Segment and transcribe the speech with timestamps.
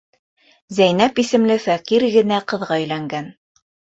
[0.77, 3.31] Зәйнәп исемле фәҡир генә ҡыҙға өйләнгән.